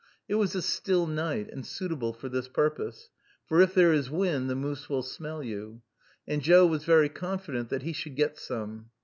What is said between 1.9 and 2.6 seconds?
for this